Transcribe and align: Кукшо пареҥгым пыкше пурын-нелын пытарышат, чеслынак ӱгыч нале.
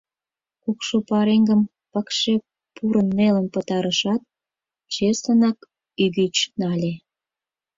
Кукшо 0.63 0.97
пареҥгым 1.09 1.61
пыкше 1.91 2.35
пурын-нелын 2.75 3.47
пытарышат, 3.53 4.21
чеслынак 4.93 5.57
ӱгыч 6.03 6.35
нале. 6.59 6.93